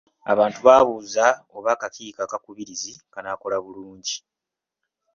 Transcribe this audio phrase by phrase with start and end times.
[0.31, 1.25] Abantu baabuuza
[1.57, 4.17] oba akakiiko akakubirizi kanaakola bulungi.